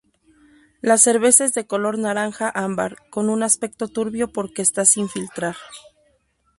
La 0.81 0.97
cerveza 0.97 1.45
es 1.45 1.53
de 1.53 1.67
color 1.67 1.99
naranja-ámbar 1.99 2.97
con 3.11 3.29
un 3.29 3.43
aspecto 3.43 3.87
turbio 3.87 4.33
porque 4.33 4.63
está 4.63 4.83
sin 4.83 5.07
filtrar. 5.07 5.55